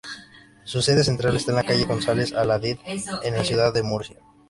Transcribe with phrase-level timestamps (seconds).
[0.63, 2.77] Su sede central está en la calle González Adalid
[3.23, 4.17] en la ciudad de Murcia.